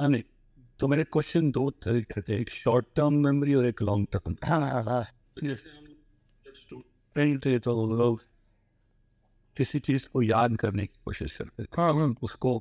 [0.00, 0.22] नहीं
[0.80, 5.06] तो मेरे क्वेश्चन दो तरीके थे एक शॉर्ट टर्म मेमोरी और एक लॉन्ग टर्म हाँ
[5.44, 5.86] जैसे हम
[6.56, 8.20] स्टूडेंट थे तो लोग
[9.56, 12.58] किसी चीज़ को याद करने की कोशिश करते थे। हाँ हाँ। उसको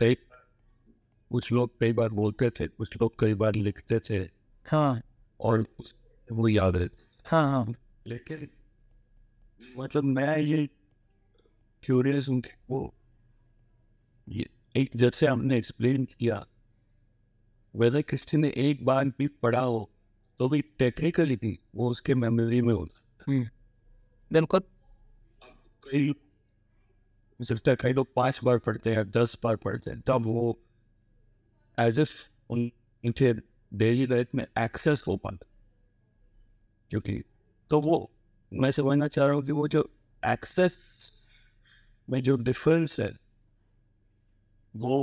[0.00, 0.14] कई
[1.30, 4.18] कुछ लोग कई बार बोलते थे कुछ लोग कई बार लिखते थे।
[4.66, 5.00] हाँ।
[5.40, 5.66] और
[6.32, 7.74] वो याद रहते हाँ हाँ।
[8.06, 8.48] लेकिन
[9.78, 10.68] मतलब मैं ये
[11.82, 12.94] क्यूरियस हूँ कि वो
[14.28, 14.46] ये
[14.76, 16.46] एक जैसे हमने एक्सप्लेन किया
[17.74, 19.90] वैसे किसी ने एक बार भी पढ़ा हो
[20.40, 23.48] तो भी टेक्निकली थी वो उसके मेमोरी में होता हम्म,
[24.30, 24.60] बिल्कुल
[25.82, 26.08] कई
[27.40, 30.58] हो सकता है कई लोग पाँच बार पढ़ते हैं दस बार पढ़ते हैं तब वो
[31.78, 32.12] एज इफ़
[32.50, 33.32] उनके
[33.72, 35.46] डेली लाइफ में एक्सेस हो पाता
[36.90, 37.22] क्योंकि
[37.70, 38.10] तो वो
[38.52, 39.88] मैं समझना चाह रहा हूँ कि वो जो
[40.22, 40.76] एक्सेस
[42.08, 43.10] में जो डिफरेंस है
[44.76, 44.98] वो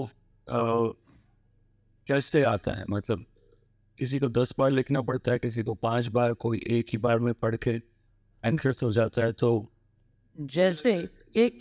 [2.09, 2.83] कैसे आता है?
[2.89, 3.25] मतलब
[3.97, 7.19] किसी को दस बार लिखना पड़ता है, किसी को पाँच बार, कोई एक ही बार
[7.19, 7.71] में पढ़ के
[8.43, 9.49] एक्सेस हो जाता है तो
[10.35, 10.91] जैसे
[11.35, 11.59] एक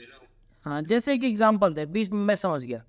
[0.67, 2.85] हाँ जैसे एक एग्जांपल दे, बीच में मैं समझ गया।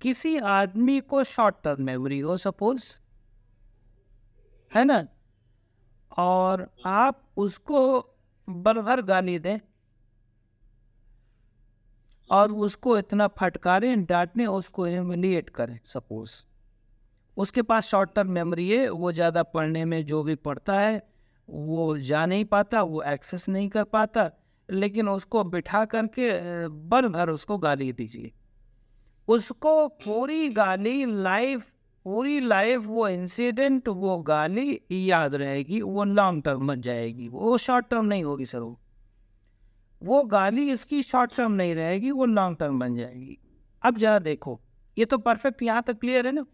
[0.00, 2.92] किसी आदमी को शॉर्ट टर्म मेमोरी हो सपोज़
[4.72, 5.06] है ना?
[6.18, 7.80] और आप उसको
[8.48, 9.58] बर भर गाली दें
[12.32, 16.32] और उसको इतना फटकारें डांटने उसको ह्यूमिलिएट करें सपोज़
[17.36, 21.02] उसके पास शॉर्ट टर्म मेमोरी है, वो ज़्यादा पढ़ने में जो भी पढ़ता है,
[21.48, 24.30] वो जा नहीं पाता, वो एक्सेस नहीं कर पाता,
[24.68, 26.30] लेकिन उसको बिठा करके
[26.68, 28.32] बर भर उसको गाली दीजिए।
[29.28, 31.66] उसको पूरी गाली लाइफ
[32.06, 37.88] पूरी लाइफ वो इंसिडेंट वो गाली याद रहेगी, वो लॉन्ग टर्म बन जाएगी, वो शॉर्ट
[37.90, 38.78] टर्म नहीं होगी सर वो।
[40.02, 43.38] वो गाली इसकी शॉर्ट टर्म नहीं रहेगी वो लॉन्ग टर्म बन जाएगी।
[43.82, 44.60] अब जरा देखो
[44.96, 46.44] ये तो परफेक्ट यहाँ तक क्लियर है ना?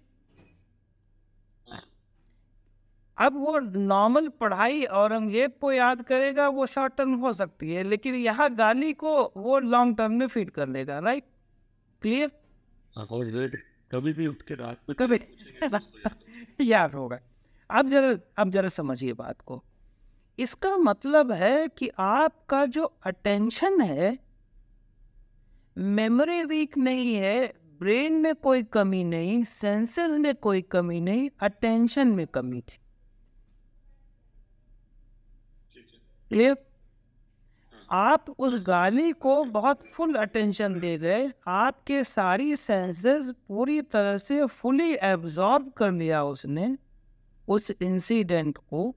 [3.19, 8.15] अब वो नॉर्मल पढ़ाई औरंगज़ेब को याद करेगा वो शॉर्ट टर्म हो सकती है लेकिन
[8.15, 11.25] यहाँ गाली को वो लॉन्ग टर्म में फ़ीड कर लेगा राइट
[12.03, 12.31] क्लियर
[13.93, 15.19] कभी भी उठ के रात में कभी
[16.71, 17.19] याद होगा।
[17.71, 19.62] अब जरा अब जरा समझिए बात को।
[20.38, 24.19] इसका मतलब है कि आपका जो अटेंशन है
[25.76, 27.47] मेमोरी वीक नहीं है
[27.81, 32.78] ब्रेन में कोई कमी नहीं सेंसर में कोई कमी नहीं अटेंशन में कमी थी।
[37.91, 44.47] आप उस गाली को बहुत फुल अटेंशन दे गए, आपके सारी सेंसेस पूरी तरह से
[44.47, 46.77] फुली एब्जॉर्ब कर लिया उसने,
[47.48, 48.94] उस इंसिडेंट को,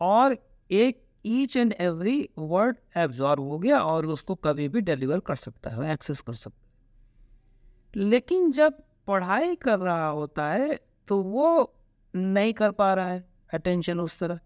[0.00, 0.36] और
[0.70, 5.70] एक each and every word absorb हो गया और उसको कभी भी डिलीवर कर सकता
[5.70, 10.78] है एक्सेस कर सकता है। लेकिन जब पढ़ाई कर रहा होता है
[11.08, 11.72] तो वो
[12.14, 14.40] नहीं कर पा रहा है अटेंशन उस तरह।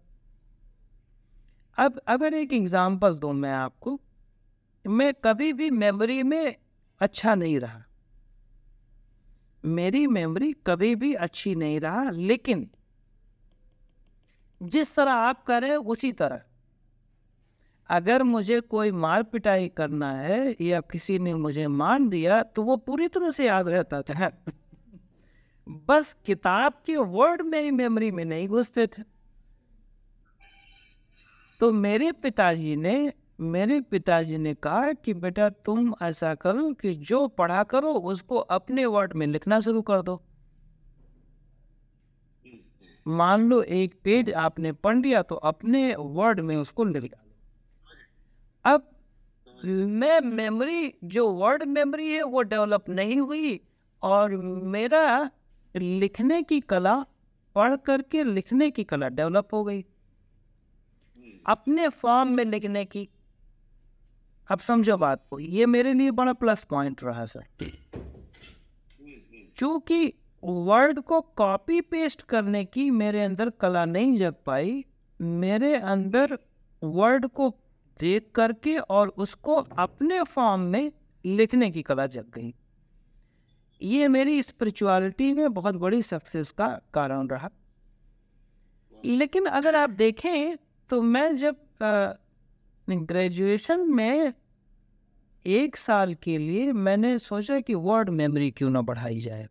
[1.77, 3.99] अब अगर एक एग्जांपल दूँ मैं आपको,
[4.85, 6.55] मैं कभी भी मेमोरी में
[7.01, 7.83] अच्छा नहीं रहा।
[9.63, 12.69] मेरी मेमोरी कभी भी अच्छी नहीं रहा, लेकिन
[14.61, 16.41] जिस तरह आप कर, उसी तरह।
[17.89, 22.77] अगर मुझे कोई मार पिटाई करना है या किसी ने मुझे मान दिया तो वो
[22.77, 24.31] पूरी तरह से याद रहता था।
[25.69, 29.03] बस किताब के वर्ड मेरी मेमोरी में नहीं घुसते थे।
[31.59, 37.27] तो मेरे पिताजी ने, मेरे पिताजी ने कहा कि, बेटा, तुम ऐसा करो कि जो
[37.27, 40.23] पढ़ा करो, उसको अपने वर्ड में लिखना शुरू कर दो।
[43.07, 47.29] मान लो एक पेज आपने पढ़ लिया तो अपने वर्ड में उसको लिख डालो
[48.65, 48.89] अब
[49.67, 53.59] मैं मेमोरी जो वर्ड मेमोरी है वो डेवलप नहीं हुई
[54.03, 54.35] और
[54.75, 55.29] मेरा
[55.75, 57.05] लिखने की कला
[57.55, 59.85] पढ़ करके लिखने की कला डेवलप हो गई।
[61.45, 63.09] अपने फॉर्म में लिखने की
[64.49, 67.45] अब समझो बात को ये मेरे लिए बड़ा प्लस पॉइंट रहा सर
[69.57, 74.83] क्योंकि वर्ड को कॉपी पेस्ट करने की मेरे अंदर कला नहीं जग पाई।
[75.19, 76.37] मेरे अंदर
[76.81, 77.49] वर्ड को
[77.99, 80.91] देख करके और उसको अपने फॉर्म में
[81.25, 82.53] लिखने की कला जग गई।
[83.81, 87.49] ये मेरी स्पिरिचुअलिटी में बहुत बड़ी सक्सेस का कारण रहा।
[89.03, 90.55] लेकिन अगर आप देखें
[90.89, 91.55] तो मैं जब
[92.87, 94.33] ग्रेजुएशन में
[95.45, 99.47] एक साल के लिए मैंने सोचा कि वर्ड मेमोरी क्यों ना बढ़ाई जाए।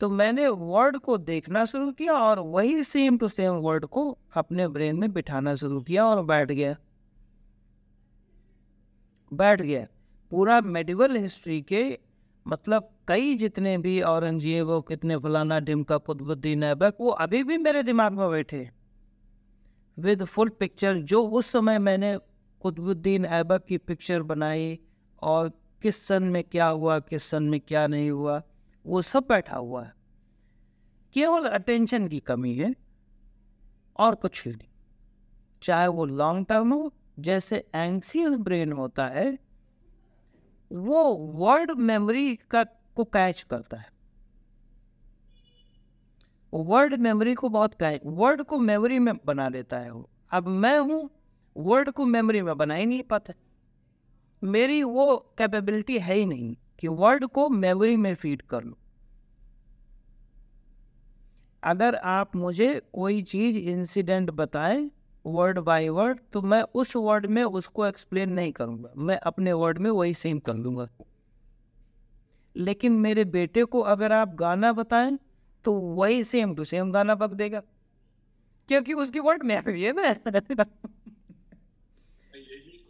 [0.00, 4.02] तो मैंने वर्ड को देखना शुरू किया और वही सेम टू सेम वर्ड को
[4.36, 6.76] अपने ब्रेन में बिठाना शुरू किया और बैठ गया।
[9.32, 9.86] बैठ गया।
[10.32, 11.82] पूरा मेडिवल हिस्ट्री के
[12.46, 17.82] मतलब कई जितने भी औरंगज़ेब वो कितने फलाना ढिमका कुतुबुद्दीन ऐबक वो अभी भी मेरे
[17.82, 18.68] दिमाग में बैठे।
[19.98, 22.16] विद फुल पिक्चर जो उस समय मैंने
[22.62, 24.78] कुतुबुद्दीन ऐबक की पिक्चर बनाई
[25.22, 25.48] और
[25.82, 28.42] किस सन में क्या हुआ, किस सन में क्या नहीं हुआ
[28.86, 29.94] वो सब बैठा हुआ है।
[31.12, 32.74] केवल अटेंशन की कमी है
[33.98, 34.68] और कुछ ही नहीं।
[35.62, 39.38] चाहे वो लॉन्ग टर्म हो, जैसे एंक्सियस ब्रेन होता है,
[40.72, 43.92] वो वर्ड मेमोरी का, को कैच करता है।
[46.54, 50.78] वर्ड मेमोरी को बहुत कैच वर्ड को मेमोरी में बना लेता है वो। अब मैं
[50.78, 51.10] हूँ
[51.56, 53.32] वर्ड को मेमोरी में बना ही नहीं पाता।
[54.44, 58.78] मेरी वो कैपेबिलिटी है ही नहीं। कि वर्ड को मेमोरी में फ़ीड कर लो।
[61.62, 64.90] अगर आप मुझे कोई चीज़ इंसिडेंट बताएँ
[65.26, 69.78] वर्ड बाय वर्ड तो मैं उस वर्ड में उसको एक्सप्लेन नहीं करूँगा। मैं अपने वर्ड
[69.78, 70.86] में वही सेम कर लूँगा।
[72.56, 75.18] लेकिन मेरे बेटे को अगर आप गाना बताएँ
[75.64, 77.62] तो वही सेम टू सेम गाना बक देगा।
[78.68, 80.12] क्योंकि उसकी वर्ड में है ना।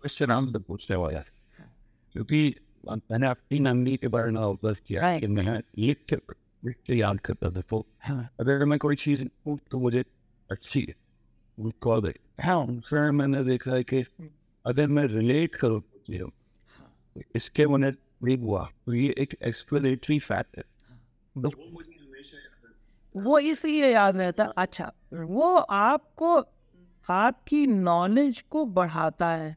[0.01, 1.21] क्वेश्चन आपसे पूछने वाला
[2.15, 2.55] क्योंकि
[2.85, 6.17] मैंने अपनी नंदी के बारे में अवगत किया कि मैं लिख के
[6.65, 7.87] लिख के याद करता था। तो
[8.41, 10.05] अगर मैं कोई चीज़ तो मुझे
[10.51, 10.95] अच्छी है
[11.81, 14.05] कॉल दे। हाँ। फिर मैंने देखा है कि
[14.65, 15.83] अगर मैं रिलेट करूँ
[17.37, 17.91] इसके मैंने
[18.25, 20.65] नहीं हुआ। तो ये एक एक्सप्लेनेटरी फैक्ट है।
[21.37, 21.51] तो
[23.15, 26.37] वो इसलिए याद रहता अच्छा वो आपको
[27.09, 29.57] आपकी नॉलेज को बढ़ाता है।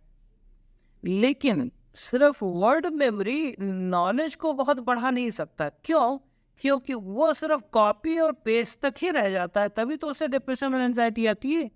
[1.04, 6.18] लेकिन सिर्फ़ वर्ड मेमोरी नॉलेज को बहुत बढ़ा नहीं सकता। क्यों?
[6.62, 10.75] क्योंकि वो सिर्फ़ कॉपी और पेस्ट तक ही रह जाता है, तभी तो उसे डिप्रेशन
[10.75, 11.72] और एंजाइटी आती है।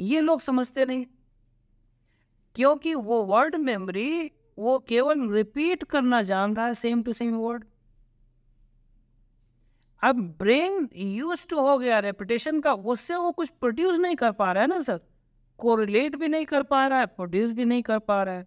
[0.00, 1.06] ये लोग समझते नहीं।
[2.56, 7.64] क्योंकि वो वर्ड मेमोरी वो केवल रिपीट करना जान रहा है सेम टू सेम वर्ड
[10.02, 14.62] अब ब्रेन यूज़ हो गया रेपिटेशन का, उससे वो कुछ प्रोड्यूस नहीं कर पा रहा
[14.62, 15.00] है ना सर
[15.58, 18.42] कोरिलेट भी नहीं कर पा रहा है प्रोड्यूस भी नहीं कर पा रहा है।